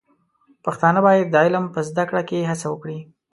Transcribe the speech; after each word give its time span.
پښتانه 0.65 0.99
بايد 1.05 1.27
د 1.31 1.35
علم 1.45 1.65
په 1.73 1.79
زده 1.89 2.03
کړه 2.09 2.21
کې 2.29 2.47
هڅه 2.49 2.67
وکړي. 2.69 2.99